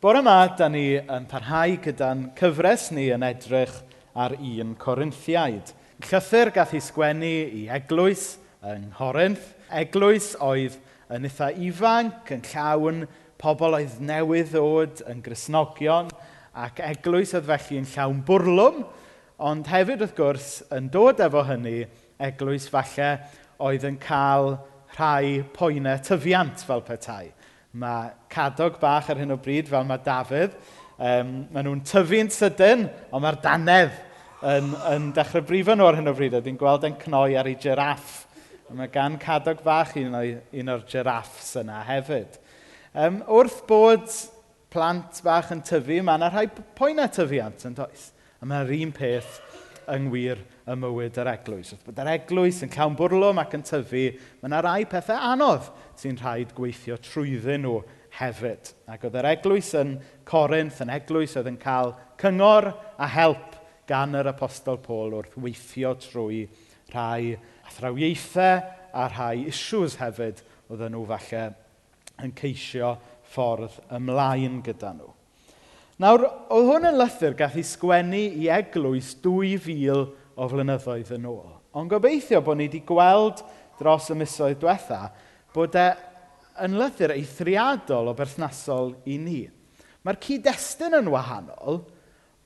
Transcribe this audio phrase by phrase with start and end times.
[0.00, 3.74] Bore yma, da ni yn parhau gyda'n cyfres ni yn edrych
[4.16, 5.74] ar un Corinthiaid.
[6.06, 8.22] Llythyr gath ei sgwennu i eglwys
[8.64, 9.50] yng Nghorinth.
[9.68, 10.78] Eglwys oedd
[11.12, 13.02] yn eitha ifanc, yn llawn
[13.44, 16.08] pobl oedd newydd ddod yn grisnogion,
[16.56, 18.78] ac eglwys oedd felly yn llawn bwrlwm,
[19.50, 20.48] ond hefyd wrth gwrs
[20.78, 21.82] yn dod efo hynny,
[22.16, 23.10] eglwys falle
[23.68, 24.54] oedd yn cael
[24.96, 27.26] rhai poenau tyfiant fel petai
[27.70, 30.56] Mae cadog bach ar hyn o bryd, fel mae Dafydd,
[30.98, 33.92] um, maen nhw'n tyfu'n sydyn, ond mae'r danedd
[34.42, 36.34] yn, yn dechrau brifo nhw ar hyn o bryd.
[36.40, 38.24] Ydy'n gweld yn cnoi ar ei giraff.
[38.74, 40.22] Mae gan cadog fach un, o,
[40.62, 42.38] un o'r giraffs yna hefyd.
[42.90, 44.06] Um, wrth bod
[44.70, 46.46] plant bach yn tyfu, mae yna rhai
[46.78, 48.10] poenau tyfiant yn does.
[48.42, 49.38] A mae'r un peth
[49.90, 51.72] yng ngwir y mywyd yr eglwys.
[51.74, 54.04] Wrth bod yr eglwys yn cawn bwrlwm ac yn tyfu,
[54.40, 55.70] mae yna rai pethau anodd
[56.00, 57.78] sy'n rhaid gweithio trwyddyn nhw
[58.18, 58.72] hefyd.
[58.90, 59.94] Ac oedd yr eglwys yn
[60.28, 63.56] Corinth, yn eglwys oedd yn cael cyngor a help
[63.90, 66.44] gan yr apostol Paul wrth weithio trwy
[66.92, 67.36] rhai
[67.66, 68.60] athrawiaethau
[68.92, 71.46] a rhai issues hefyd oedd nhw falle
[72.24, 72.94] yn ceisio
[73.30, 75.10] ffordd ymlaen gyda nhw.
[76.00, 80.06] Nawr, oedd hwn yn lythyr gath ei sgwennu i eglwys 2,000
[80.40, 81.50] o flynyddoedd yn ôl.
[81.76, 83.42] Ond gobeithio bod ni wedi gweld
[83.76, 85.10] dros y misoedd diwetha
[85.52, 85.90] bod e
[86.64, 89.42] yn lythyr eithriadol o berthnasol i ni.
[90.00, 91.82] Mae'r cyd-destun yn wahanol,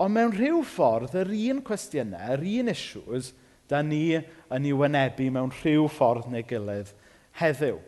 [0.03, 3.31] ond mewn rhyw ffordd yr un cwestiynau, yr un issues,
[3.71, 6.91] da ni yn ei wynebu mewn rhyw ffordd neu gilydd
[7.39, 7.79] heddiw.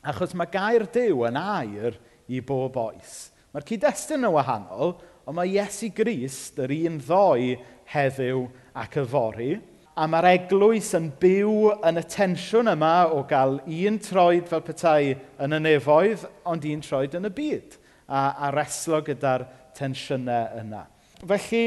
[0.00, 3.33] Achos mae gair Dyw yn air i bob oes.
[3.54, 4.96] Mae'r cyd-destun yn wahanol,
[5.30, 7.52] ond mae Iesu Grist yr un ddoe
[7.92, 8.40] heddiw
[8.82, 9.52] ac yfory.
[9.94, 15.12] A mae'r eglwys yn byw yn y tensiwn yma o gael un troed fel petai
[15.44, 17.76] yn y nefoedd, ond un troed yn y byd.
[18.10, 19.46] A, a reslo gyda'r
[19.78, 20.82] tensiynau yna.
[21.22, 21.62] Felly,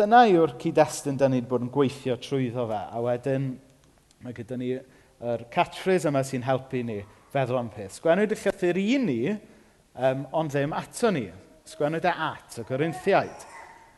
[0.00, 2.80] dyna yw'r cyd-destun da ni wedi bod yn gweithio trwyddo fe.
[2.88, 3.50] A wedyn,
[4.24, 7.02] mae gyda ni yr catchphrase yma sy'n helpu ni
[7.36, 8.00] feddwl am peth.
[8.00, 9.20] Sgwennwyd y llythyr i ni
[9.98, 11.26] um, ond ddim ato ni.
[11.68, 13.46] Sgwennwyd e at y Corinthiaid.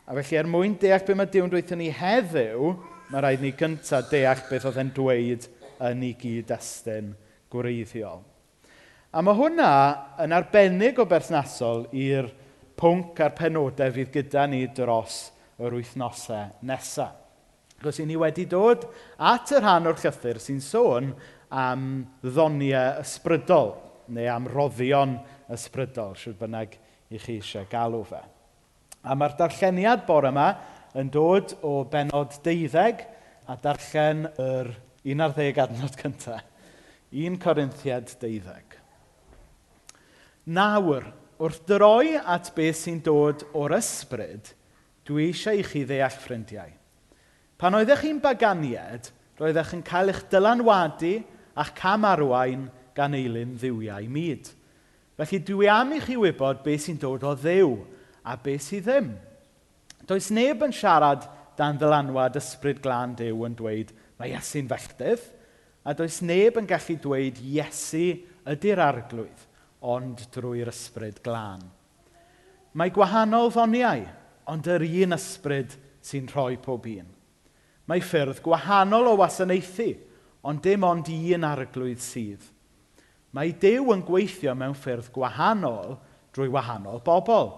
[0.07, 2.73] A felly er mwyn deall beth mae Dyw'n dweud ni heddiw,
[3.11, 5.47] mae rhaid ni gyntaf deall beth oedd e'n dweud
[5.87, 7.13] yn ei gyd-destun
[7.51, 8.21] gwreiddiol.
[9.11, 9.71] A mae hwnna
[10.23, 12.29] yn arbennig o berthnasol i'r
[12.79, 15.23] pwnc a'r penodau fydd gyda ni dros
[15.61, 17.17] yr wythnosau nesaf.
[17.81, 18.83] Ac i ni wedi dod
[19.17, 21.07] at y rhan o'r llythyr sy'n sôn
[21.49, 21.85] am
[22.21, 23.71] ddoniau ysbrydol
[24.11, 25.17] neu amroddion
[25.51, 26.77] ysbrydol, sydd bynnag
[27.11, 28.21] i chi eisiau galw fe.
[29.01, 30.49] A mae'r darlleniad bore yma
[30.99, 33.05] yn dod o benod deuddeg
[33.49, 34.73] a darllen yr
[35.07, 36.45] 11 adnod cyntaf.
[37.11, 38.77] 1 Corinthiad 12.
[40.55, 41.09] Nawr,
[41.43, 44.53] wrth droi at beth sy'n dod o'r ysbryd,
[45.03, 46.71] dwi eisiau i chi ddeall ffrindiau.
[47.59, 49.09] Pan oeddech chi'n baganiad,
[49.41, 51.17] roeddech yn cael eich dylanwadu
[51.59, 54.49] a'ch camarwain gan eilyn ddiwiau myd.
[55.19, 57.75] Felly dwi am i chi wybod beth sy'n dod o ddew
[58.25, 59.11] a beth sydd ddim.
[60.09, 61.27] Does neb yn siarad
[61.59, 65.21] dan ddylanwad ysbryd glân dew yn dweud mae Iesu'n felldydd,
[65.85, 68.05] a does neb yn gallu dweud Iesu
[68.49, 69.45] ydy'r arglwydd,
[69.81, 71.63] ond drwy'r ysbryd glân.
[72.77, 74.05] Mae gwahanol ddoniau,
[74.49, 75.75] ond yr un ysbryd
[76.05, 77.09] sy'n rhoi pob un.
[77.89, 79.91] Mae ffyrdd gwahanol o wasanaethu,
[80.47, 82.49] ond dim ond un arglwydd sydd–
[83.31, 85.95] Mae Dyw yn gweithio mewn ffyrdd gwahanol
[86.35, 87.51] drwy wahanol bobl,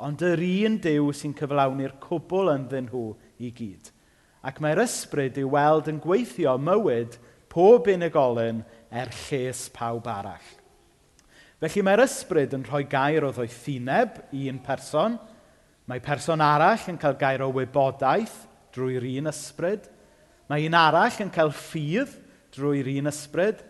[0.00, 3.10] ond yr un Dyw sy'n cyflawni'r cwbl ynddyn nhw
[3.44, 3.90] i gyd.
[4.46, 7.18] Ac mae'r ysbryd i'w weld yn gweithio mywyd
[7.52, 10.48] pob unigolyn er lles pawb arall.
[11.58, 15.16] Felly mae'r ysbryd yn rhoi gair o ddoethineb i un person,
[15.90, 18.44] mae person arall yn cael gair o wybodaeth
[18.76, 19.88] drwy'r un ysbryd,
[20.48, 22.14] mae un arall yn cael ffydd
[22.54, 23.64] drwy'r un ysbryd,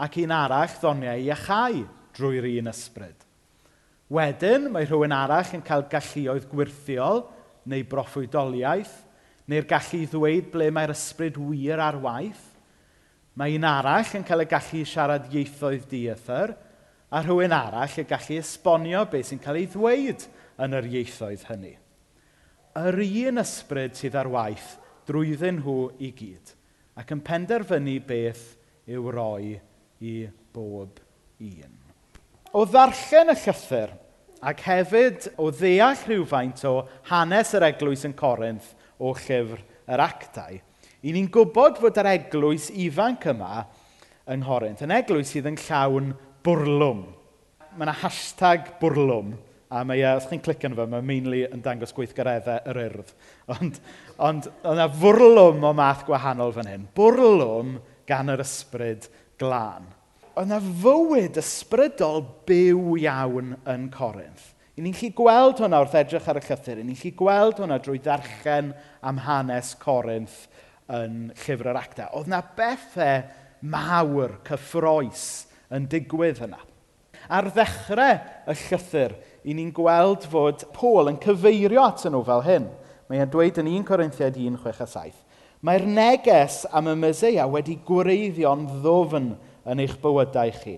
[0.00, 1.84] ac un arall ddoniau iachau
[2.14, 3.20] drwy'r un ysbryd.
[4.14, 7.24] Wedyn, mae rhywun arall yn cael galluoedd gwirthiol
[7.70, 8.92] neu broffwydoliaeth,
[9.50, 12.44] neu'r gallu i ddweud ble mae'r ysbryd wir ar waith.
[13.34, 16.54] Mae un arall yn cael y gallu siarad ieithoedd diethyr
[17.10, 20.26] a rhywun arall y gallu esbonio beth sy'n cael ei ddweud
[20.64, 21.74] yn yr ieithoedd hynny.
[22.74, 24.74] Yr un ysbryd sydd ar waith
[25.08, 26.54] drwyddyn nhw i gyd,
[26.98, 28.44] ac yn penderfynu beth
[28.90, 29.60] yw roi
[30.04, 30.14] i
[30.54, 31.00] bob
[31.40, 31.78] un.
[32.54, 33.94] O ddarllen y llythyr
[34.44, 36.74] ac hefyd o ddeall rhywfaint o
[37.08, 40.60] hanes yr eglwys yn Corinth o llyfr yr actau,
[41.04, 43.64] i ni'n gwybod fod yr eglwys ifanc yma
[44.30, 46.12] yng Nghorinth, yn eglwys sydd yn llawn
[46.44, 47.02] bwrlwm.
[47.74, 49.34] Mae yna hashtag bwrlwm,
[49.74, 53.12] a mae, uh, os chi'n clic yn fe, mae mainly yn dangos gweithgareddau yr urdd.
[53.56, 53.80] Ond,
[54.22, 56.86] ond yna fwrlwm o math gwahanol fan hyn.
[56.96, 57.74] Bwrlwm
[58.08, 59.08] gan yr ysbryd
[59.40, 59.86] glân.
[60.34, 64.50] Oedd yna fywyd ysbrydol byw iawn yn Corinth.
[64.74, 66.80] I ni'n chi gweld hwnna wrth edrych ar y llythyr.
[66.82, 68.72] I ni'n chi gweld hwnna drwy ddarllen
[69.06, 70.48] am hanes Corinth
[70.90, 72.08] yn llyfr yr acta.
[72.10, 73.22] Oedd yna bethau
[73.70, 75.28] mawr, cyffroes
[75.74, 76.58] yn digwydd yna.
[77.30, 78.18] Ar ddechrau
[78.50, 79.14] y llythyr,
[79.46, 82.66] i ni'n gweld fod Paul yn cyfeirio at nhw fel hyn.
[83.08, 85.23] Mae e'n dweud yn 1 Corinthiad 1, 6 a 7.
[85.64, 89.30] Mae'r neges am y Meseia wedi gwreiddio'n ddofn
[89.72, 90.74] yn eich bywydau chi.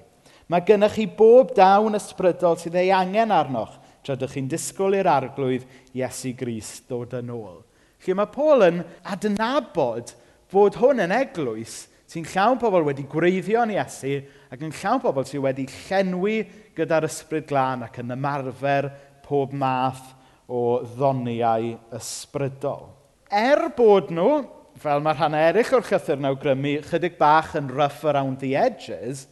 [0.46, 5.10] Mae gennych chi bob dawn ysbrydol sydd ei angen arnoch tra ydych chi'n disgwyl i'r
[5.10, 5.66] arglwydd
[5.98, 7.58] Iesu Gris dod yn ôl.
[7.98, 10.14] Felly mae Paul yn adnabod
[10.54, 14.20] fod hwn yn eglwys sy'n llawn pobl wedi gwreiddio'n Iesu
[14.54, 16.44] ac yn llawn pobl sydd wedi llenwi
[16.78, 18.92] gyda'r ysbryd glân ac yn ymarfer
[19.26, 20.12] pob math
[20.46, 22.92] o ddoniau ysbrydol.
[23.26, 24.44] Er bod nhw
[24.80, 29.26] fel mae'r rhan eraill o'r llythyr yn awgrymu, chydig bach yn rough around the edges,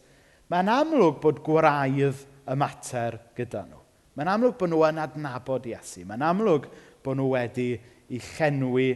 [0.49, 3.81] mae'n amlwg bod gwraidd y mater gyda nhw.
[4.15, 6.05] Mae'n amlwg bod nhw yn adnabod Iesu.
[6.07, 6.69] Mae'n amlwg
[7.05, 8.89] bod nhw wedi i chenwi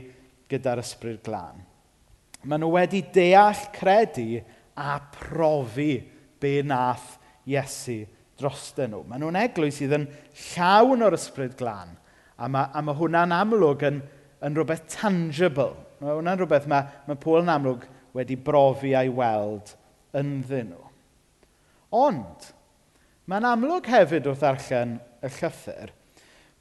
[0.49, 1.59] gyda'r ysbryd glân.
[2.47, 4.39] Mae nhw wedi deall credu
[4.79, 5.97] a profi
[6.39, 7.17] be nath
[7.49, 8.01] Iesu
[8.39, 9.03] drosdyn nhw.
[9.09, 10.07] Mae nhw'n eglwys sydd yn
[10.53, 11.93] llawn o'r ysbryd glân.
[12.39, 14.01] A mae, a mae hwnna'n amlwg yn,
[14.45, 17.85] yn rhywbeth tangible Mae hwnna'n rhywbeth mae, mae Paul yn amlwg
[18.15, 19.73] wedi brofi a'i weld
[20.17, 20.85] ynddyn nhw.
[21.99, 22.49] Ond,
[23.29, 25.95] mae'n amlwg hefyd wrth arllen y llythyr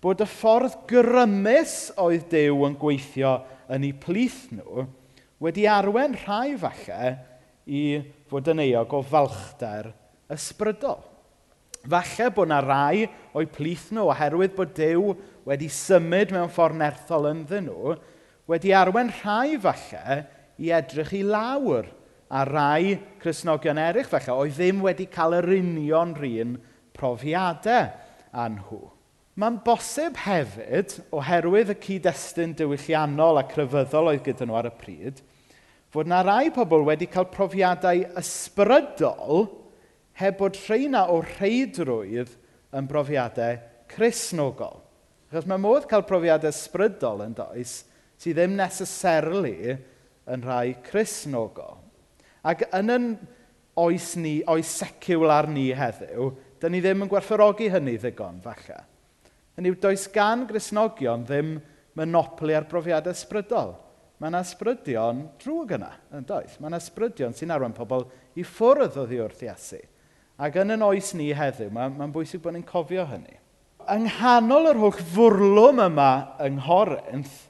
[0.03, 3.35] bod y ffordd grymus oedd Dyw yn gweithio
[3.75, 4.85] yn eu plith nhw
[5.43, 7.15] wedi arwen rhai falle
[7.67, 7.83] i
[8.31, 9.91] fod yn eog o falchder
[10.33, 11.01] ysbrydol.
[11.89, 15.13] Falle bod yna rai o'i plith nhw oherwydd bod Dyw
[15.49, 17.97] wedi symud mewn ffordd nerthol ynddyn nhw,
[18.49, 20.19] wedi arwen rhai falle
[20.59, 21.89] i edrych i lawr
[22.29, 26.57] a rai Cresnogion eraill falle oedd ddim wedi cael yr union rhan
[26.97, 27.91] profiadau
[28.33, 28.81] â nhw.
[29.39, 35.21] Mae'n bosib hefyd, oherwydd y cyd-destun diwylliannol a crefyddol oedd gyda nhw ar y pryd,
[35.95, 39.47] fod na rai pobl wedi cael profiadau ysbrydol
[40.19, 42.35] heb bod rheina o rheidrwydd
[42.75, 43.61] yn brofiadau
[43.95, 44.83] crisnogol.
[45.31, 47.85] Achos mae modd cael profiadau ysbrydol yn does,
[48.19, 49.77] sydd ddim necessarily
[50.29, 51.79] yn rhai Cresnogol.
[52.49, 53.09] Ac yn yn
[53.79, 58.81] oes ni, oes seciwlar ni heddiw, dyn ni ddim yn gwerthorogi hynny ddigon, falle.
[59.59, 61.59] Hynny yw, does gan grisnogion ddim
[61.99, 63.77] monopoli ar brofiadau ysbrydol.
[64.19, 66.57] Mae yna ysbrydion drwg yna, yn does.
[66.59, 69.79] Mae yna ysbrydion sy'n arwain pobl i ffwrdd o ddiwrth Iesu.
[70.43, 73.39] Ac yn yn oes ni heddiw, mae'n mae ma bwysig bod ni'n cofio hynny.
[73.89, 76.11] Yng nghanol yr holl fwrlwm yma
[76.45, 77.48] yng Nghorinth,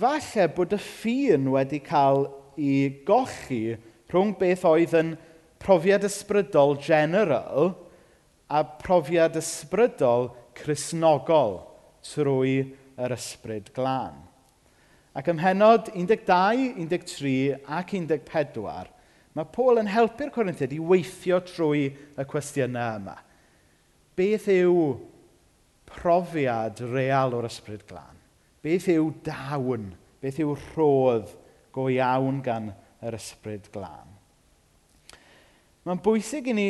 [0.00, 2.26] falle bod y ffin wedi cael
[2.56, 3.76] ei gochi
[4.10, 5.14] rhwng beth oedd yn
[5.62, 7.72] profiad ysbrydol general
[8.48, 11.58] a profiad ysbrydol chrysnogol
[12.06, 12.56] trwy
[12.96, 14.22] yr ysbryd glân.
[15.16, 18.90] Ac ymhenod 12, 13 ac 14,
[19.36, 23.16] mae Paul yn helpu'r Corinthiad i weithio trwy y cwestiynau yma.
[24.16, 24.76] Beth yw
[25.88, 28.15] profiad real o'r ysbryd glân?
[28.66, 29.92] Beth yw dawn?
[30.18, 31.30] Beth yw rhodd
[31.74, 32.72] go iawn gan
[33.04, 34.10] yr ysbryd glân?
[35.86, 36.68] Mae'n bwysig i ni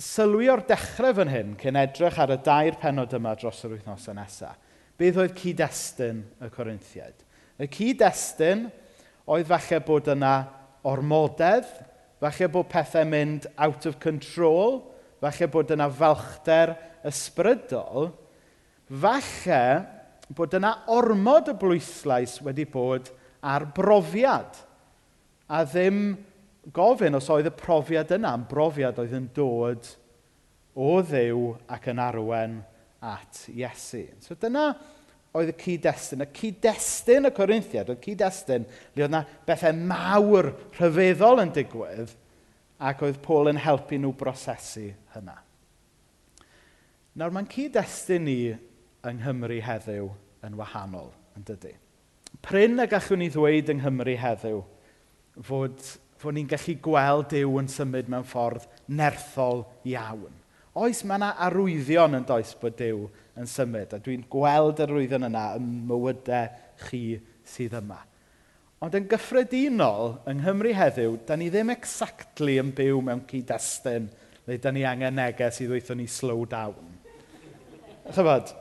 [0.00, 4.16] sylwi o'r dechrau fan hyn cyn edrych ar y dair penod yma dros yr wythnosau
[4.16, 4.56] nesaf.
[4.96, 7.20] Beth oedd cyd-destun y Corinthiaid?
[7.60, 8.66] Y cyd-destun
[9.28, 10.34] oedd falle bod yna
[10.88, 11.68] ormodedd,
[12.20, 14.80] falle bod pethau mynd out of control,
[15.20, 16.78] falle bod yna falchder
[17.12, 18.08] ysbrydol,
[18.88, 19.64] falle
[20.36, 23.10] bod yna ormod y blwyslais wedi bod
[23.42, 24.58] ar brofiad.
[25.50, 26.14] A ddim
[26.74, 29.90] gofyn os oedd y profiad yna yn brofiad oedd yn dod
[30.78, 32.60] o ddew ac yn arwen
[33.00, 34.04] at Iesu.
[34.22, 34.70] So dyna
[35.36, 36.24] oedd y cyd-destun.
[36.24, 42.16] Y cyd-destun y Corinthiad, oedd cyd-destun le oedd yna bethau mawr rhyfeddol yn digwydd
[42.80, 45.36] ac oedd Paul yn helpu nhw brosesu hynna.
[47.18, 48.40] Nawr mae'n cyd-destun ni
[49.06, 50.10] yng Nghymru heddiw
[50.46, 51.72] yn wahanol, yn dydy.
[52.44, 54.60] Pryn y gallwn ni ddweud yng Nghymru heddiw
[55.46, 55.80] fod,
[56.20, 60.36] fod ni'n gallu gweld Dyw yn symud mewn ffordd nerthol iawn.
[60.80, 63.06] Oes, mae yna arwyddion yn does bod Dyw
[63.40, 66.52] yn symud, a dwi'n gweld yr arwyddion yna ym mywydau
[66.84, 67.04] chi
[67.48, 67.98] sydd yma.
[68.80, 74.08] Ond yn gyffredinol, yng Nghymru heddiw, da ni ddim exactly yn byw mewn cyd-destun
[74.46, 76.96] le da ni angen neges i ddweithio ni slow down.
[78.10, 78.54] Chybod,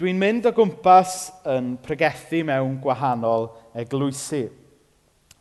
[0.00, 1.14] Dwi'n mynd o gwmpas
[1.52, 4.46] yn pregethu mewn gwahanol eglwysi.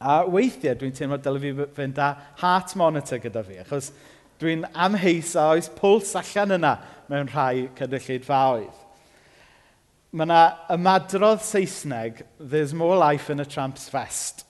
[0.03, 2.09] A weithiau dwi'n teimlo dylai fi fynd â
[2.41, 3.93] heart monitor gyda fi, achos
[4.41, 6.73] dwi'n amheus a oes pwls allan yna
[7.07, 8.81] mewn rhai cynulleidfaoedd.
[10.11, 10.41] Mae yna
[10.75, 14.43] ymadrodd Saesneg, there's more life in a tramp's fest.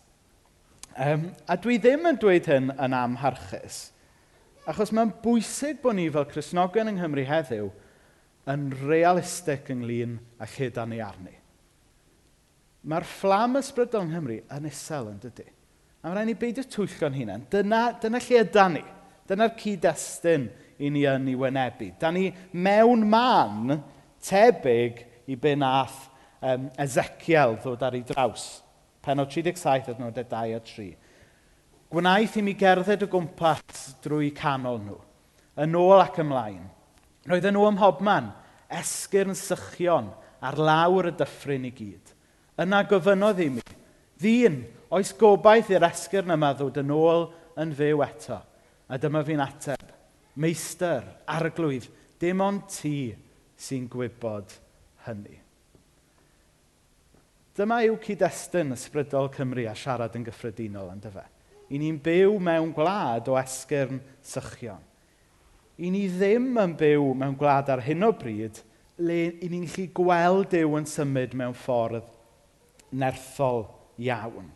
[0.97, 3.91] Um, a dwi ddim yn dweud hyn yn amharchus,
[4.65, 7.69] achos mae'n bwysig bod ni fel Cresnogion yng Nghymru heddiw–
[8.49, 11.35] yn realistig ynglyn â lle da ni arni.
[12.89, 15.45] Mae'r fflam ysbrydol yng Nghymru yn isel yn dydy.
[15.99, 17.43] A mae'n rhaid ni beidio twyllo'n hunain.
[17.51, 18.83] Dyna, dyna lle yda ni.
[19.29, 20.47] Dyna'r cyd-destun
[20.79, 21.91] i ni yn ei wynebu.
[21.99, 23.75] Da ni mewn man
[24.23, 26.07] tebyg i be nath
[26.39, 28.47] um, Ezekiel ddod ar ei draws.
[29.03, 30.89] Penod 37, adnodau 2 a 3.
[31.91, 34.97] Gwnaeth i mi gerdded o gwmpas drwy canol nhw,
[35.65, 36.67] yn ôl ac ymlaen–
[37.27, 38.29] Roedden nhw ym mhobman,
[38.69, 42.13] esgyrn sychion ar lawr y dyffryn i gyd.
[42.59, 43.63] Yna gofynodd i mi,
[44.19, 44.61] ddyn,
[44.93, 47.27] oes gobaith i'r esgyrn yma ddod yn ôl
[47.59, 48.39] yn fyw eto?
[48.89, 49.91] A dyma fi'n ateb,
[50.39, 53.11] meistr, arglwydd, dim ond ti
[53.59, 54.55] sy'n gwybod
[55.05, 55.37] hynny.
[57.59, 61.25] Dyma yw cyd-destun ysbrydol Cymru a siarad yn gyffredinol, yn dyfa.
[61.69, 64.79] I ni'n byw mewn gwlad o esgyrn sychion
[65.79, 68.59] i ni ddim yn byw mewn gwlad ar hyn o bryd
[68.99, 72.07] le i ni'n gallu gweld Dyw yn symud mewn ffordd
[72.99, 73.63] nerthol
[74.03, 74.49] iawn.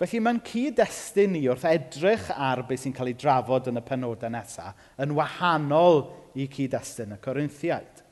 [0.00, 4.32] Felly mae'n cyd-destun ni wrth edrych ar beth sy'n cael ei drafod yn y penodau
[4.32, 6.02] nesaf yn wahanol
[6.36, 8.02] i cyd-destun y Corinthiaid.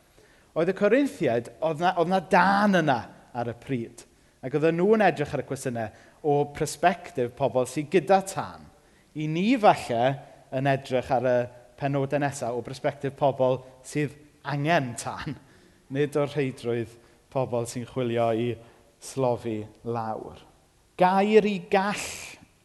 [0.55, 3.01] Oedd y Corinthiaid, oedd na, oedd na dan yna
[3.37, 4.05] ar y pryd.
[4.45, 8.65] Ac oedd nhw'n edrych ar y cwestiynau o prospectif pobl sydd gyda tan.
[9.17, 10.07] I ni falle
[10.55, 11.37] yn edrych ar y
[11.85, 14.17] penodau nesaf o brosbectif pobl sydd
[14.49, 15.37] angen tan,
[15.93, 16.97] nid o'r rheidrwydd
[17.33, 18.53] pobl sy'n chwilio i
[19.05, 20.41] slofi lawr.
[20.97, 22.09] Gair i gall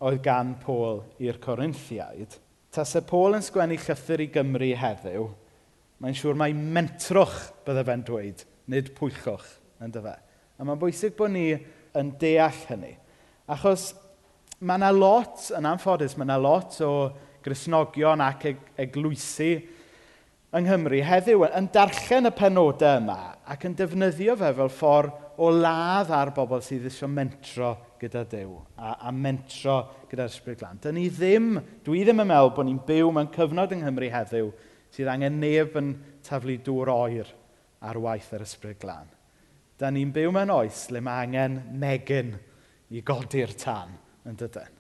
[0.05, 2.37] oedd gan Pôl i'r Corinthiaid.
[2.71, 5.25] Tasau Pôl yn sgwennu llythyr i Gymru heddiw,
[5.99, 9.47] mae'n siŵr mai mentrwch bydde fe'n dweud, nid pwychwch,
[9.83, 10.15] yn dyfa.
[10.59, 11.49] A mae'n bwysig bod ni
[11.97, 12.93] yn deall hynny.
[13.49, 13.89] Achos
[14.61, 16.93] mae yna lot, yn anffodus, mae yna lot o
[17.45, 18.47] grisnogion ac
[18.79, 19.51] eglwysu
[20.49, 23.17] yng Nghymru heddiw yn darllen y penodau yma
[23.53, 28.55] ac yn defnyddio fe fel ffordd o ladd ar bobl sydd eisiau mentro gyda Dyw
[28.75, 29.77] a, a mentro
[30.09, 30.79] gyda'r Ysbryd Glan.
[30.81, 31.53] Dyn ni ddim,
[31.85, 34.49] dwi ddim yn meddwl bod ni'n byw mewn cyfnod yng Nghymru heddiw
[34.95, 35.93] sydd angen neb yn
[36.25, 37.31] taflu dŵr oer
[37.85, 39.07] ar waith yr Ysbryd Glan.
[39.79, 42.33] Da ni'n byw mewn oes le mae angen megin
[42.89, 43.93] i godi'r tan
[44.27, 44.78] yn dydyn.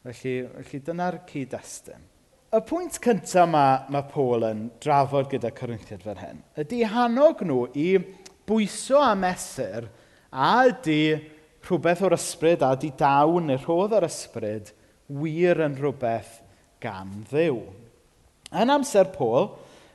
[0.00, 2.06] Felly, felly dyna'r cyd-destun.
[2.50, 7.66] Y pwynt cyntaf mae, mae Paul yn drafod gyda Corinthiad fan hyn ydy hanog nhw
[7.78, 7.84] i
[8.48, 9.86] bwyso a mesur
[10.32, 11.02] a ydy
[11.68, 14.72] rhywbeth o'r ysbryd a ydy dawn neu rhodd o'r ysbryd
[15.20, 16.40] wir yn rhywbeth
[16.82, 17.60] gan ddiw.
[18.56, 19.50] Yn amser Paul,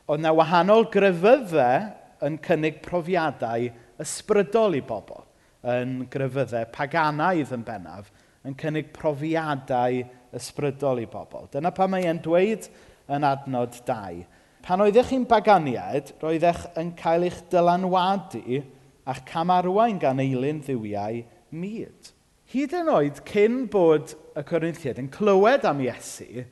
[0.06, 1.90] oedd na wahanol grefyddau
[2.24, 3.68] yn cynnig profiadau
[4.00, 5.26] ysbrydol i bobl,
[5.66, 8.08] yn grefyddau paganaidd yn bennaf,
[8.46, 10.02] yn cynnig profiadau
[10.36, 11.48] ysbrydol i bobl.
[11.52, 12.68] Dyna pa mae e'n dweud
[13.12, 14.24] yn adnod 2.
[14.66, 18.60] Pan oeddech chi'n baganiad, roeddech yn cael eich dylanwadu
[19.06, 21.22] a'ch camarwain gan eilun ddiwiau
[21.54, 22.12] myd.
[22.50, 26.44] Hyd yn oed cyn bod y Corinthiad yn clywed am Iesu,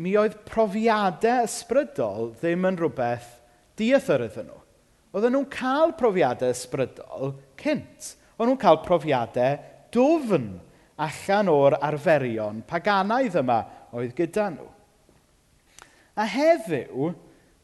[0.00, 3.28] mi oedd profiadau ysbrydol ddim yn rhywbeth
[3.80, 4.60] diethyr iddyn nhw.
[5.10, 8.14] Oedden nhw'n cael profiadau ysbrydol cynt.
[8.36, 9.56] Oedden nhw'n cael profiadau
[9.92, 10.52] dofn
[11.06, 13.60] allan o'r arferion paganaidd yma
[13.96, 14.68] oedd gyda nhw.
[16.20, 17.12] A heddiw,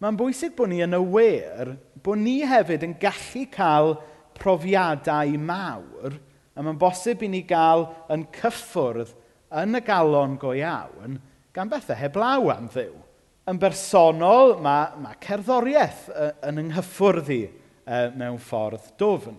[0.01, 1.75] mae'n bwysig bod ni yn awyr
[2.05, 3.97] bod ni hefyd yn gallu cael
[4.37, 6.17] profiadau mawr
[6.57, 9.13] a mae'n bosib i ni gael yn cyffwrdd
[9.63, 11.19] yn y galon go iawn
[11.57, 12.95] gan bethau heblaw am ddiw.
[13.47, 16.09] Yn bersonol, mae, mae cerddoriaeth
[16.49, 17.43] yn ynghyffwrdd i
[18.19, 19.37] mewn ffordd dofn.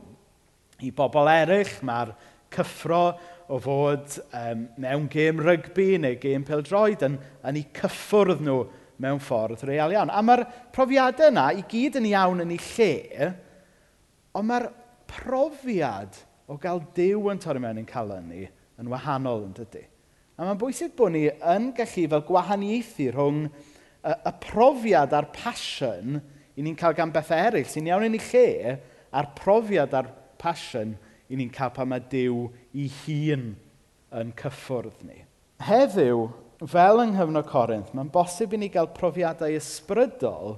[0.79, 2.13] I bobl eraill, mae'r
[2.53, 3.01] cyffro
[3.47, 8.59] o fod um, mewn gêm rygbi neu gêm peldroed yn, yn eu cyffwrdd nhw
[9.03, 10.11] mewn ffordd real iawn.
[10.11, 10.43] A mae'r
[10.75, 13.29] profiadau yna i gyd yn iawn yn ei lle,
[14.35, 14.67] ond mae'r
[15.07, 18.45] profiad o gael dew yn torri mewn yn cael ni
[18.77, 19.85] yn wahanol yn dydy.
[20.37, 26.19] A mae'n bwysig bod ni yn gallu fel gwahaniaethu rhwng y, y profiad a'r passion
[26.57, 28.77] i ni'n cael gan bethau eraill sy'n iawn yn ei lle
[29.17, 30.11] a'r profiad a'r
[30.41, 30.93] passion
[31.27, 33.49] i ni'n cael pa mae Dyw i hun
[34.17, 35.23] yn cyffwrdd ni.
[35.67, 36.27] Heddiw,
[36.69, 40.57] fel yng nghyfnod Corinth, mae'n bosib i ni gael profiadau ysbrydol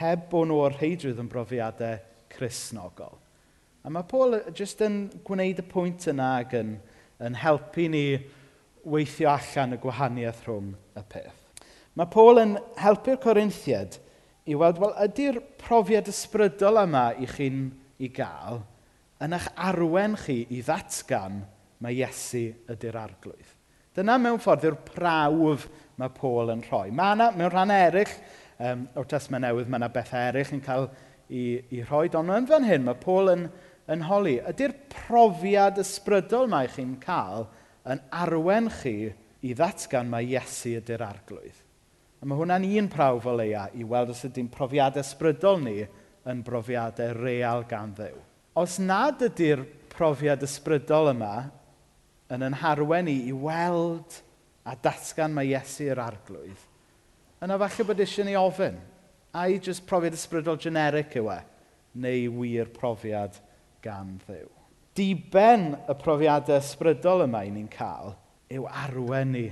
[0.00, 2.00] heb bod nhw o'r rheidrwydd yn brofiadau
[2.34, 3.16] chrysnogol.
[3.86, 6.76] A mae Paul jyst yn gwneud y pwynt yna ac yn,
[7.22, 8.06] yn helpu ni
[8.86, 11.42] weithio allan y gwahaniaeth rhwng y peth.
[11.96, 13.96] Mae Paul yn helpu'r Corinthiad
[14.46, 17.70] i weld, wel, ydy'r profiad ysbrydol yma i chi'n
[18.02, 18.60] i gael–
[19.24, 21.40] yn eich arwen chi i ddatgan
[21.84, 23.52] mae Iesu ydy'r arglwydd.
[23.96, 26.90] Dyna mewn ffordd yw'r prawf mae Paul yn rhoi.
[26.92, 28.12] Mae yna, mewn rhan eraill
[28.60, 30.90] um, o'r Testament Newydd, mae yna beth eraill yn cael
[31.28, 32.10] i, i rhoi.
[32.18, 33.46] Ond yn fan hyn, mae Paul yn,
[33.92, 34.36] yn holi.
[34.52, 37.48] Ydy'r profiad ysbrydol mae chi'n cael
[37.88, 38.96] yn arwen chi
[39.46, 41.64] i ddatgan mae Iesu ydy'r arglwydd.
[42.20, 45.78] A mae hwnna'n un prawf o leia i weld os ydy'n profiadau ysbrydol ni
[46.26, 48.16] yn brofiadau real gan ddew
[48.56, 51.34] os nad ydy'r profiad ysbrydol yma
[52.32, 54.20] yn yn harwen i i weld
[54.66, 56.62] a datgan mae Iesu yr arglwydd,
[57.44, 58.78] yna falle bod eisiau ni ofyn,
[59.36, 61.40] a i jyst profiad ysbrydol generic yw e,
[62.02, 63.36] neu wir profiad
[63.84, 64.48] gan ddew.
[64.96, 68.14] Diben y profiadau ysbrydol yma i ni'n cael
[68.56, 69.44] yw arwen ni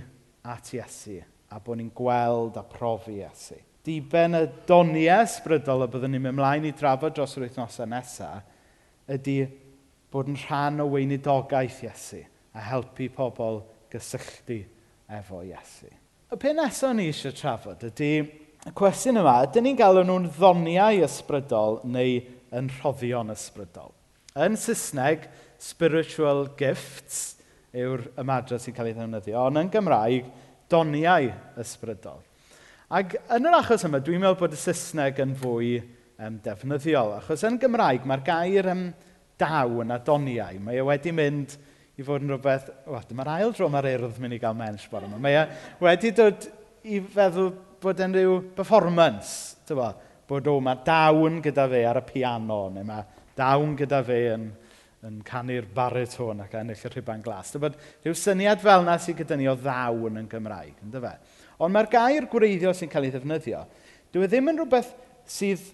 [0.48, 1.20] at Iesu
[1.52, 3.60] a bod ni'n gweld a profi Iesu.
[3.84, 8.53] Diben y doniau ysbrydol y byddwn ni'n mynd ymlaen i drafod dros yr wythnosau nesaf
[9.10, 9.38] ydy
[10.12, 12.22] bod yn rhan o weinidogaeth Iesu
[12.54, 13.60] a helpu pobl
[13.92, 14.60] gysylltu
[15.18, 15.90] efo Iesu.
[16.32, 18.12] Y peth nesaf ni eisiau trafod ydy
[18.64, 22.20] y cwestiwn yma, ydyn ni'n galw nhw'n ddoniau ysbrydol neu
[22.54, 23.92] yn rhoddion ysbrydol?
[24.40, 25.28] Yn Saesneg,
[25.60, 27.36] spiritual gifts
[27.74, 30.30] yw'r ymadrodd sy'n cael ei ddefnyddio, ond yn Gymraeg,
[30.70, 31.28] doniau
[31.60, 32.22] ysbrydol.
[32.94, 35.76] Ac yn yr achos yma, dwi'n meddwl bod y Saesneg yn fwy
[36.18, 37.16] um, defnyddiol.
[37.18, 38.88] Achos yn Gymraeg, mae'r gair um,
[39.40, 41.56] daw yn adoniau, mae e wedi mynd
[41.98, 42.70] i fod yn rhywbeth...
[42.90, 45.20] O, dyma'r ail dro mae'r urdd mynd i gael mens bore yma.
[45.22, 45.44] Mae e
[45.84, 46.48] wedi dod
[46.90, 47.52] i feddwl
[47.84, 49.92] bod yn rhyw performance, tyfo,
[50.28, 53.04] bod o, mae dawn gyda fe ar y piano, neu mae
[53.38, 54.48] dawn gyda fe yn,
[55.04, 57.52] yn canu'r bariton ac ennill y rhuban glas.
[57.54, 61.14] Dyma rhyw syniad fel yna sydd gyda ni o ddawn yn Gymraeg, ynddo fe?
[61.62, 63.62] Ond mae'r gair gwreiddio sy'n cael ei ddefnyddio,
[64.14, 64.94] dyw e ddim yn rhywbeth
[65.30, 65.68] sydd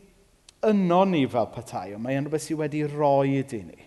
[0.67, 3.87] yno ni fel petai, ond mae'n rhywbeth sydd wedi roi i ni.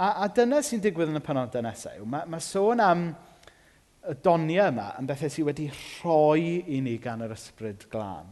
[0.00, 1.98] A, a dyna sy'n digwydd yn y penodau nesaf.
[2.08, 3.10] Mae, mae sôn am
[4.08, 8.30] y doniau yma yn bethau sydd wedi rhoi i ni gan yr ysbryd glân.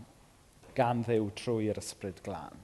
[0.79, 2.57] Gan ddew trwy'r ysbryd glân.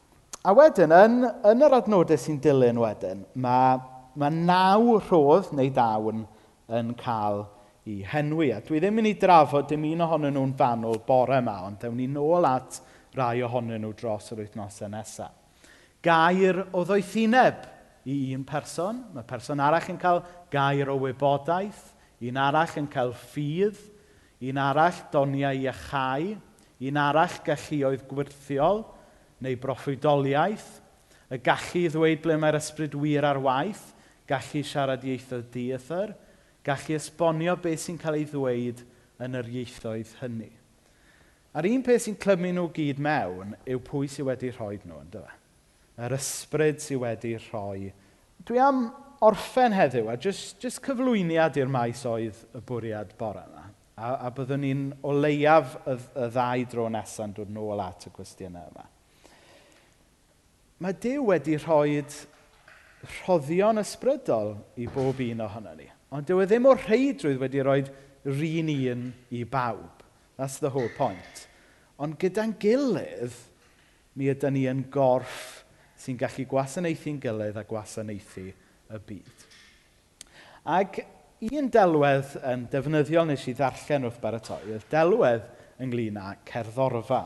[0.44, 3.76] A wedyn, yn, yn yr adnodau sy'n dilyn wedyn, mae,
[4.20, 6.24] mae naw rhodd neu dawn
[6.72, 7.44] yn cael
[7.88, 8.50] i henwi.
[8.56, 11.96] A dwi ddim yn ei drafod dim un ohonyn nhw'n fanwl bore yma, ond dewn
[12.00, 12.80] ni nôl at
[13.16, 15.32] rai ohonyn nhw dros yr wythnosau nesaf.
[16.04, 17.64] Gair o ddoethineb
[18.04, 19.00] i un person.
[19.14, 20.22] Mae person arall yn cael
[20.52, 21.92] gair o wybodaeth,
[22.24, 23.78] un arall yn cael ffydd,
[24.44, 26.34] un arall doniau iachau,
[26.84, 28.84] un arall galluoedd gwirthiol
[29.44, 30.68] neu broffwydoliaeth,
[31.32, 33.86] y gallu ddweud ble mae'r ysbryd wir ar waith,
[34.28, 36.12] gallu siarad ieithoedd dieithyr,
[36.64, 38.84] gallu esbonio beth sy'n cael ei ddweud
[39.24, 40.52] yn yr ieithoedd hynny.
[41.54, 45.22] A'r un peth sy'n clymu nhw gyd mewn yw pwy sydd wedi rhoi nhw, ynddo
[45.22, 45.36] fe?
[46.02, 47.92] Yr ysbryd sydd wedi rhoi.
[48.42, 48.88] Dwi am
[49.22, 53.68] orffen heddiw a jyst, jyst cyflwyniad i'r maes oedd y bwriad bore yma.
[53.94, 58.08] A, a byddwn ni'n o leiaf y, y ddau dro nesaf yn dod nôl at
[58.08, 58.88] y cwestiynau yma.
[60.82, 62.00] Mae Dyw wedi rhoi
[63.04, 65.86] rhoddion ysbrydol i bob un ohono ni.
[66.14, 67.82] Ond dyw e ddim o rheidrwydd wedi rhoi
[68.26, 70.03] rin un i bawb.
[70.36, 71.46] That's the whole point.
[72.02, 73.34] Ond gyda'n gilydd,
[74.18, 75.64] mi ydyn ni yn gorff
[76.00, 79.44] sy'n gallu gwasanaethu'n gilydd a gwasanaethu y byd.
[80.74, 81.00] Ac
[81.52, 85.46] un delwedd yn defnyddiol nes i ddarllen wrth baratoi, oedd delwedd
[85.82, 87.22] ynglyn â cerddorfa.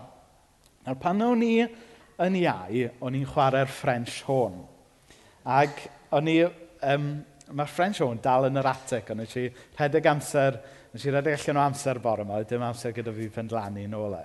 [0.87, 4.63] Nawr pan o'n i yn iau, o'n i'n chwarae'r French horn.
[5.49, 5.85] Ac
[6.17, 6.41] o'n i,
[6.93, 7.11] um,
[7.53, 10.59] mae'r French horn dal yn yr attic, o'n i rhedeg amser
[10.93, 14.15] Nes i redeg allan o amser bore yma, dim amser gyda fi pendlannu yn ôl
[14.17, 14.25] e.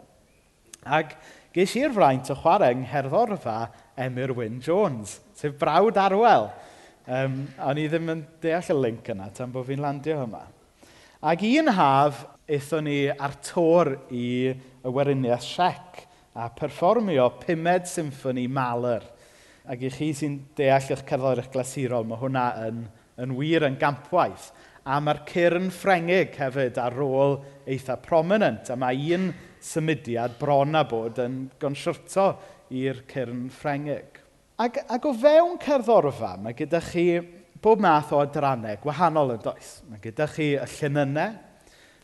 [0.83, 1.15] Ac
[1.55, 3.57] ges i'r fraint o chwarae yng Ngherddorfa
[3.99, 6.49] Emyr Wyn Jones, sef brawd arwel.
[7.03, 10.45] Um, o'n i ddim yn deall y link yna tan bod fi'n landio yma.
[11.23, 16.03] Ac un haf, eithon ni ar tor i y weriniaeth siec
[16.35, 19.03] a perfformio pumed symffoni Maler.
[19.67, 22.85] Ac i chi sy'n deall eich cerddoriaeth glasurol, mae hwnna yn,
[23.23, 24.49] yn wir yn gampwaith
[24.83, 27.37] a mae'r cyrn Ffrengig hefyd ar ôl
[27.69, 28.71] eitha prominent.
[28.73, 29.29] A mae un
[29.63, 32.33] symudiad bron a bod yn gonsiwrto
[32.75, 34.19] i'r cyrn Ffrengig.
[34.63, 37.07] Ac, ac o fewn cerddorfa, mae gyda chi
[37.63, 39.73] bob math o adrannau gwahanol yn does.
[39.89, 41.39] Mae gyda chi y llunynau,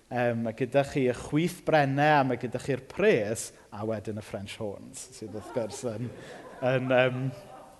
[0.09, 4.25] um, mae gyda chi y chwith brennau, a mae gyda chi'r pres, a wedyn y
[4.25, 6.09] French horns, sydd wrth gwrs yn,
[6.71, 7.25] yn um,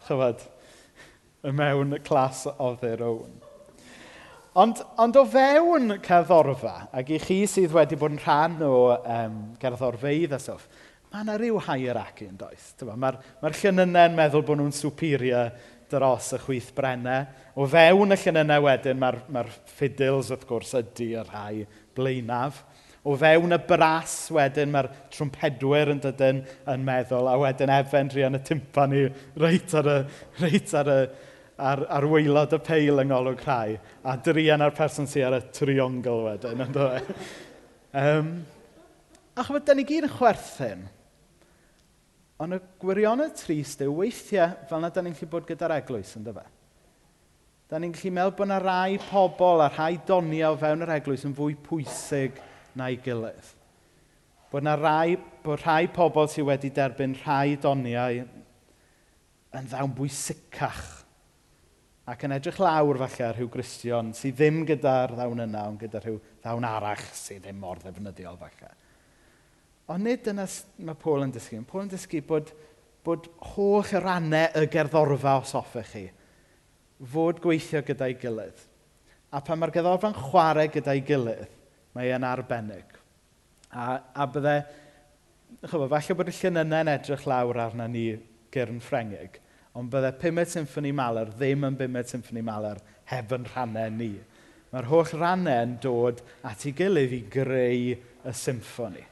[0.06, 0.44] chyfod,
[1.48, 3.49] y mewn clas of their own.
[4.58, 9.36] Ond, ond o fewn cerddorfa, ac i chi sydd wedi bod yn rhan o um,
[9.62, 10.66] cerddorfeidd a stwff,
[11.12, 12.72] mae yna rhyw hierarchy yn does.
[12.82, 15.54] Mae'r ma, llynynau'n meddwl bod nhw'n superior
[15.90, 17.28] dros y chwyth brennau.
[17.62, 21.64] O fewn y llynynau wedyn, mae'r ma, ma ffidils wrth gwrs ydy y rhai
[21.98, 22.64] blaenaf.
[23.06, 26.42] O fewn y bras wedyn, mae'r trwmpedwyr yn dydyn
[26.74, 29.06] yn meddwl, a wedyn efen rhi yn y tympan i
[29.40, 30.00] reit ar y,
[30.42, 31.02] reit ar y,
[31.60, 35.42] ar, ar weilod y peil yng ngolwg rhai, a drian ar person sy'n ar y
[35.56, 37.10] triongl wedyn, yn dweud.
[38.02, 38.32] um,
[39.36, 40.86] a chymryd, da ni gyd yn chwerthin.
[42.40, 46.28] Ond y gwirionedd trist yw weithiau fel na da ni'n gallu bod gyda'r eglwys, yn
[46.28, 46.56] dweud.
[47.70, 51.28] Da ni'n gallu meddwl bod yna rai pobl a rhai doniau o fewn yr eglwys
[51.28, 52.40] yn fwy pwysig
[52.80, 53.56] na'i gilydd.
[54.50, 58.24] Bod yna rai, bod rhai pobl sydd wedi derbyn rhai doniau
[59.60, 60.99] yn ddawn bwysicach
[62.10, 66.02] ac yn edrych lawr falle ar rhyw Gristion sydd ddim gyda'r ddawn yna, ond gyda
[66.02, 68.72] rhyw ddawn arach sydd ddim mor ddefnyddiol falle.
[69.90, 70.46] Ond nid dyna
[70.86, 71.60] mae Paul yn dysgu.
[71.70, 72.52] Paul yn dysgu bod,
[73.06, 76.08] bod holl rannau y gerddorfa os hoffech chi
[77.14, 78.66] fod gweithio gyda'i gilydd.
[79.32, 81.48] A pan mae'r gerddorfa'n chwarae gyda'i gilydd,
[81.96, 82.98] mae e'n arbennig.
[83.70, 84.56] A, a bydde,
[85.62, 88.08] chyfo, falle bod y llunynau'n edrych lawr arna ni
[88.54, 89.40] gyrn Ffrengig,
[89.80, 94.14] ond byddai pumed symffoni maler ddim yn bumed symffoni maler heb yn rhannau ni.
[94.74, 99.06] Mae'r holl rannau yn dod at ei gilydd i greu y symffoni.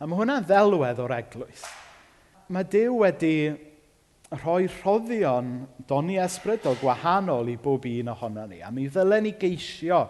[0.00, 1.64] A mae hwnna'n ddelwedd o'r eglwys.
[2.52, 3.36] Mae Dyw wedi
[4.40, 5.52] rhoi rhoddion
[5.88, 8.60] doni esbrydol gwahanol i bob un ohono ni.
[8.62, 10.02] A mi ddylen ni geisio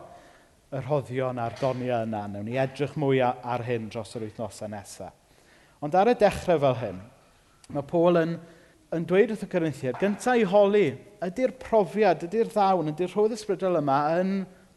[0.73, 2.25] y rhoddion a'r doniau yna.
[2.33, 5.15] Newn ni edrych mwy ar hyn dros yr wythnosau nesaf.
[5.85, 7.01] Ond ar y dechrau fel hyn,
[7.75, 8.39] mae Paul yn
[8.95, 10.87] yn dweud wrth y Corinthiad, gyntaf i holi,
[11.27, 14.35] ydy'r profiad, ydy'r ddawn, ydy'r rhodd ysbrydol yma yn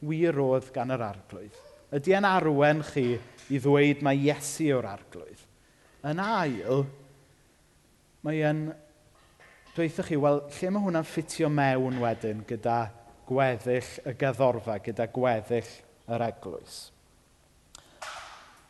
[0.10, 1.58] wirodd gan yr arglwydd.
[1.94, 3.06] Ydy e'n arwen chi
[3.50, 5.42] i ddweud mae Iesu o'r arglwydd.
[6.10, 6.86] Yn ail,
[8.26, 8.64] mae e'n
[9.76, 12.80] dweithio chi, wel, lle mae hwnna'n ffitio mewn wedyn gyda
[13.30, 15.70] gweddill y gaddorfa, gyda gweddill
[16.10, 16.80] yr eglwys.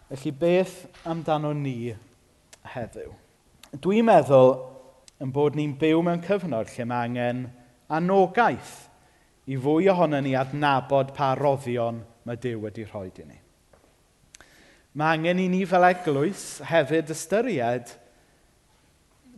[0.09, 0.75] Felly, beth
[1.07, 1.93] amdano ni
[2.73, 3.13] heddiw?
[3.77, 4.55] Dwi'n meddwl
[5.19, 7.43] yn bod ni'n byw mewn cyfnod lle mae angen
[7.91, 8.75] anogaeth
[9.49, 13.39] i fwy ohono ni adnabod pa roddion mae Dyw wedi rhoi i ni.
[14.99, 17.91] Mae angen i ni fel eglwys hefyd ystyried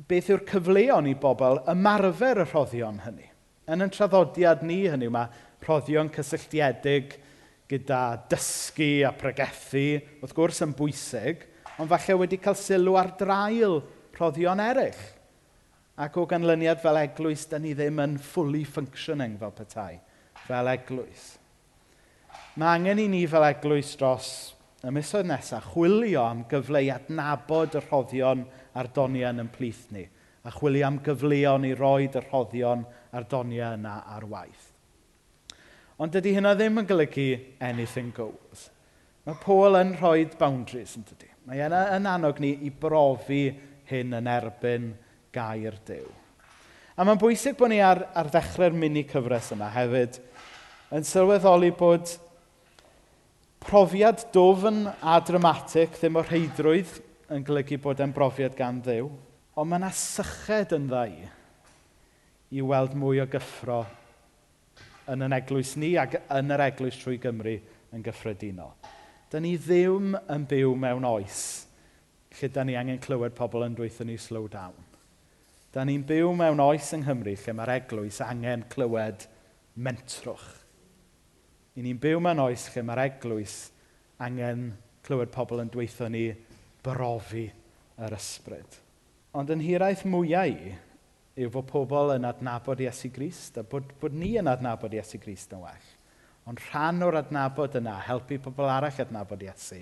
[0.09, 3.27] beth yw'r cyfleon i bobl ymarfer y rhoddion hynny.
[3.71, 5.31] Yn ein traddodiad ni hynny mae
[5.63, 7.15] rhoddion cysylltiedig
[7.71, 11.45] gyda dysgu a pregethu, wrth gwrs yn bwysig,
[11.79, 13.79] ond falle wedi cael sylw ar draul
[14.17, 15.03] rhoddion eraill.
[16.01, 19.99] Ac o ganlyniad fel eglwys, da ni ddim yn fully functioning fel petai,
[20.47, 21.27] fel eglwys.
[22.57, 24.31] Mae angen i ni fel eglwys dros
[24.81, 28.41] y misoedd nesaf chwilio am gyfle i adnabod y rhoddion
[28.73, 30.07] a'r donion yn plith ni,
[30.41, 32.81] a chwilio am gyfleon i roed y rhoddion
[33.13, 34.71] a'r doniau yna ar waith.
[36.01, 37.27] Ond dydy hynna ddim yn golygu
[37.61, 38.71] anything goes.
[39.27, 41.29] Mae Paul yn rhoi boundaries yn dydy.
[41.45, 43.43] Mae yna yn annog ni i brofi
[43.91, 44.89] hyn yn erbyn
[45.33, 46.07] gair dew.
[46.95, 50.19] A mae'n bwysig bod ni ar, ar ddechrau'r mini cyfres yma hefyd
[50.91, 52.11] yn sylweddoli bod
[53.63, 56.97] profiad dofn a dramatig ddim o'r heidrwydd
[57.31, 59.07] yn golygu bod e'n brofiad gan ddew,
[59.55, 61.15] ond mae yna syched yn ddau
[62.51, 63.85] i weld mwy o gyffro
[65.11, 67.55] yn yn eglwys ni ac yn yr eglwys trwy Gymru
[67.95, 68.73] yn gyffredinol.
[69.31, 71.41] Da ni ddim yn byw mewn oes
[72.39, 74.90] lle da ni angen clywed pobl yn dweithio ni slow down.
[75.71, 79.23] Da ni'n byw mewn oes yng Nghymru lle mae'r eglwys angen clywed
[79.79, 80.47] mentrwch.
[81.79, 83.53] I ni'n byw mewn oes lle mae'r eglwys
[84.19, 84.73] angen
[85.07, 86.25] clywed pobl yn dweithio ni
[86.83, 87.45] brofi
[88.03, 88.79] yr ysbryd.
[89.37, 90.73] Ond yn hiraeth mwyau i,
[91.39, 95.55] yw fod pobl yn adnabod Iesu Grist a bod, bod ni yn adnabod Iesu Grist
[95.55, 95.87] yn well.
[96.51, 99.79] Ond rhan o'r adnabod yna, helpu pobl arall adnabod Iesu,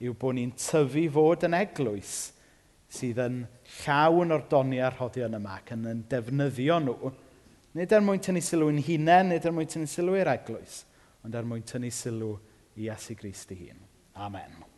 [0.00, 2.14] yw bod ni'n tyfu fod yn eglwys
[2.92, 3.40] sydd yn
[3.80, 7.12] llawn o'r doni a'r rhoddion yma ac yn, yn defnyddio nhw,
[7.76, 10.84] nid er mwyn tynnu sylw yn hunain, nid er mwyn tynnu sylw i'r eglwys,
[11.26, 12.32] ond er mwyn tynnu sylw
[12.76, 13.84] i Iesu Grist ei hun.
[14.16, 14.75] Amen.